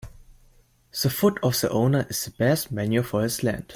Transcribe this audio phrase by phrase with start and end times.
[0.99, 3.69] The foot of the owner is the best manure for his land.